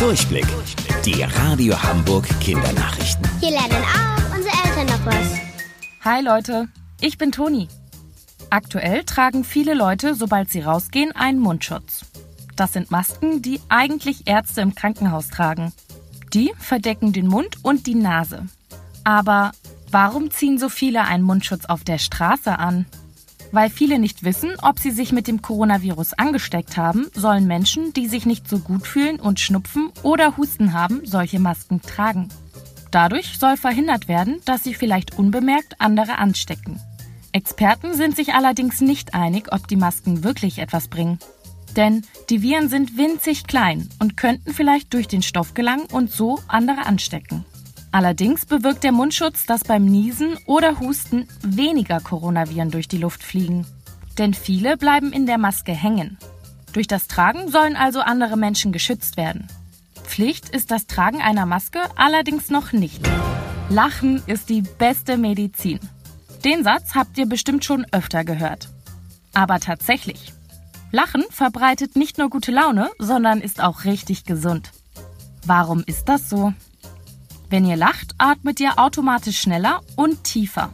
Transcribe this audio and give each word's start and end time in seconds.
Durchblick. 0.00 0.46
Die 1.04 1.22
Radio 1.22 1.80
Hamburg 1.82 2.26
Kindernachrichten. 2.40 3.28
Hier 3.38 3.50
lernen 3.50 3.84
auch 3.84 4.34
unsere 4.34 4.54
Eltern 4.64 4.86
noch 4.86 5.04
was. 5.04 5.38
Hi 6.02 6.22
Leute, 6.24 6.68
ich 7.02 7.18
bin 7.18 7.32
Toni. 7.32 7.68
Aktuell 8.48 9.04
tragen 9.04 9.44
viele 9.44 9.74
Leute, 9.74 10.14
sobald 10.14 10.48
sie 10.48 10.62
rausgehen, 10.62 11.12
einen 11.12 11.38
Mundschutz. 11.38 12.06
Das 12.56 12.72
sind 12.72 12.90
Masken, 12.90 13.42
die 13.42 13.60
eigentlich 13.68 14.26
Ärzte 14.26 14.62
im 14.62 14.74
Krankenhaus 14.74 15.28
tragen. 15.28 15.70
Die 16.32 16.54
verdecken 16.58 17.12
den 17.12 17.26
Mund 17.26 17.58
und 17.62 17.86
die 17.86 17.94
Nase. 17.94 18.46
Aber 19.04 19.52
warum 19.90 20.30
ziehen 20.30 20.58
so 20.58 20.70
viele 20.70 21.04
einen 21.04 21.24
Mundschutz 21.24 21.66
auf 21.66 21.84
der 21.84 21.98
Straße 21.98 22.58
an? 22.58 22.86
Weil 23.52 23.68
viele 23.68 23.98
nicht 23.98 24.22
wissen, 24.22 24.52
ob 24.62 24.78
sie 24.78 24.90
sich 24.90 25.12
mit 25.12 25.26
dem 25.26 25.42
Coronavirus 25.42 26.14
angesteckt 26.14 26.76
haben, 26.76 27.08
sollen 27.14 27.46
Menschen, 27.46 27.92
die 27.92 28.06
sich 28.06 28.26
nicht 28.26 28.48
so 28.48 28.58
gut 28.58 28.86
fühlen 28.86 29.18
und 29.18 29.40
Schnupfen 29.40 29.90
oder 30.02 30.36
Husten 30.36 30.72
haben, 30.72 31.00
solche 31.04 31.40
Masken 31.40 31.82
tragen. 31.82 32.28
Dadurch 32.90 33.38
soll 33.38 33.56
verhindert 33.56 34.08
werden, 34.08 34.40
dass 34.44 34.64
sie 34.64 34.74
vielleicht 34.74 35.18
unbemerkt 35.18 35.80
andere 35.80 36.18
anstecken. 36.18 36.80
Experten 37.32 37.94
sind 37.94 38.16
sich 38.16 38.34
allerdings 38.34 38.80
nicht 38.80 39.14
einig, 39.14 39.52
ob 39.52 39.68
die 39.68 39.76
Masken 39.76 40.24
wirklich 40.24 40.58
etwas 40.58 40.88
bringen. 40.88 41.18
Denn 41.76 42.02
die 42.28 42.42
Viren 42.42 42.68
sind 42.68 42.96
winzig 42.96 43.46
klein 43.46 43.88
und 44.00 44.16
könnten 44.16 44.52
vielleicht 44.52 44.92
durch 44.94 45.06
den 45.06 45.22
Stoff 45.22 45.54
gelangen 45.54 45.86
und 45.92 46.10
so 46.10 46.40
andere 46.48 46.86
anstecken. 46.86 47.44
Allerdings 47.92 48.46
bewirkt 48.46 48.84
der 48.84 48.92
Mundschutz, 48.92 49.46
dass 49.46 49.64
beim 49.64 49.84
Niesen 49.84 50.38
oder 50.46 50.78
Husten 50.78 51.26
weniger 51.42 52.00
Coronaviren 52.00 52.70
durch 52.70 52.86
die 52.86 52.98
Luft 52.98 53.22
fliegen. 53.22 53.66
Denn 54.16 54.34
viele 54.34 54.76
bleiben 54.76 55.12
in 55.12 55.26
der 55.26 55.38
Maske 55.38 55.72
hängen. 55.72 56.18
Durch 56.72 56.86
das 56.86 57.08
Tragen 57.08 57.50
sollen 57.50 57.76
also 57.76 58.00
andere 58.00 58.36
Menschen 58.36 58.70
geschützt 58.70 59.16
werden. 59.16 59.48
Pflicht 60.04 60.48
ist 60.50 60.70
das 60.70 60.86
Tragen 60.86 61.20
einer 61.20 61.46
Maske 61.46 61.80
allerdings 61.96 62.48
noch 62.48 62.72
nicht. 62.72 63.00
Lachen 63.68 64.22
ist 64.26 64.48
die 64.48 64.62
beste 64.62 65.16
Medizin. 65.16 65.80
Den 66.44 66.64
Satz 66.64 66.94
habt 66.94 67.18
ihr 67.18 67.26
bestimmt 67.26 67.64
schon 67.64 67.86
öfter 67.92 68.24
gehört. 68.24 68.68
Aber 69.34 69.60
tatsächlich. 69.60 70.32
Lachen 70.92 71.24
verbreitet 71.30 71.96
nicht 71.96 72.18
nur 72.18 72.30
gute 72.30 72.50
Laune, 72.50 72.90
sondern 72.98 73.40
ist 73.40 73.62
auch 73.62 73.84
richtig 73.84 74.24
gesund. 74.24 74.72
Warum 75.44 75.82
ist 75.86 76.08
das 76.08 76.28
so? 76.28 76.52
Wenn 77.50 77.66
ihr 77.66 77.76
lacht, 77.76 78.14
atmet 78.16 78.60
ihr 78.60 78.78
automatisch 78.78 79.40
schneller 79.40 79.80
und 79.96 80.22
tiefer. 80.22 80.72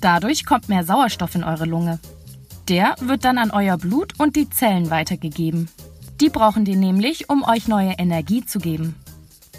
Dadurch 0.00 0.46
kommt 0.46 0.68
mehr 0.68 0.84
Sauerstoff 0.84 1.34
in 1.34 1.42
eure 1.42 1.64
Lunge. 1.64 1.98
Der 2.68 2.94
wird 3.00 3.24
dann 3.24 3.36
an 3.36 3.50
euer 3.50 3.76
Blut 3.76 4.18
und 4.18 4.36
die 4.36 4.48
Zellen 4.48 4.90
weitergegeben. 4.90 5.68
Die 6.20 6.30
brauchen 6.30 6.64
den 6.64 6.78
nämlich, 6.78 7.28
um 7.28 7.42
euch 7.42 7.66
neue 7.66 7.94
Energie 7.98 8.46
zu 8.46 8.60
geben. 8.60 8.94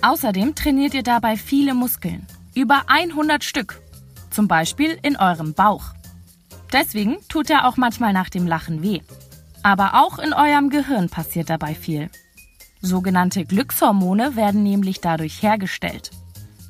Außerdem 0.02 0.56
trainiert 0.56 0.94
ihr 0.94 1.04
dabei 1.04 1.36
viele 1.36 1.74
Muskeln. 1.74 2.26
Über 2.56 2.84
100 2.88 3.44
Stück. 3.44 3.82
Zum 4.30 4.48
Beispiel 4.48 4.98
in 5.02 5.18
eurem 5.18 5.54
Bauch. 5.54 5.94
Deswegen 6.72 7.18
tut 7.28 7.50
er 7.50 7.68
auch 7.68 7.76
manchmal 7.76 8.14
nach 8.14 8.30
dem 8.30 8.48
Lachen 8.48 8.82
weh. 8.82 9.02
Aber 9.62 9.96
auch 9.96 10.20
in 10.20 10.34
eurem 10.34 10.70
Gehirn 10.70 11.10
passiert 11.10 11.50
dabei 11.50 11.76
viel. 11.76 12.10
Sogenannte 12.82 13.44
Glückshormone 13.46 14.36
werden 14.38 14.64
nämlich 14.64 15.02
dadurch 15.02 15.42
hergestellt. 15.42 16.12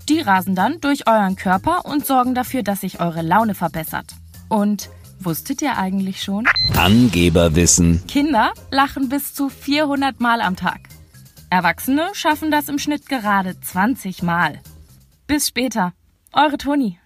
Die 0.07 0.19
rasen 0.19 0.53
dann 0.55 0.79
durch 0.81 1.07
euren 1.07 1.35
Körper 1.35 1.85
und 1.85 2.05
sorgen 2.05 2.35
dafür, 2.35 2.61
dass 2.61 2.81
sich 2.81 2.99
eure 2.99 3.21
Laune 3.21 3.55
verbessert. 3.55 4.13
Und 4.49 4.89
wusstet 5.19 5.61
ihr 5.61 5.77
eigentlich 5.77 6.21
schon? 6.21 6.45
Angeberwissen. 6.75 8.05
Kinder 8.07 8.53
lachen 8.69 9.09
bis 9.09 9.33
zu 9.33 9.49
400 9.49 10.19
Mal 10.19 10.41
am 10.41 10.55
Tag. 10.55 10.81
Erwachsene 11.49 12.09
schaffen 12.13 12.51
das 12.51 12.69
im 12.69 12.77
Schnitt 12.77 13.07
gerade 13.07 13.59
20 13.59 14.21
Mal. 14.21 14.59
Bis 15.25 15.47
später. 15.47 15.93
Eure 16.33 16.57
Toni. 16.57 16.99